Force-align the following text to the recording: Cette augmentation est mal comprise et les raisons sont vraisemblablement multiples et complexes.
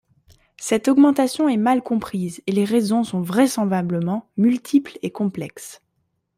Cette 0.57 0.87
augmentation 0.87 1.47
est 1.47 1.57
mal 1.57 1.83
comprise 1.83 2.41
et 2.47 2.51
les 2.53 2.65
raisons 2.65 3.03
sont 3.03 3.21
vraisemblablement 3.21 4.27
multiples 4.35 4.97
et 5.03 5.11
complexes. 5.11 5.79